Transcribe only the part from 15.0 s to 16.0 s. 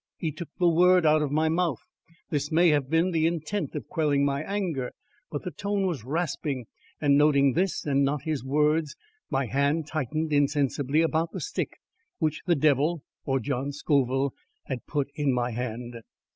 in my hand.